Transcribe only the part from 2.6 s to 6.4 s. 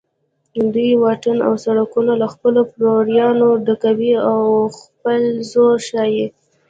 پلویانو ډکوي او خپل زور ښیي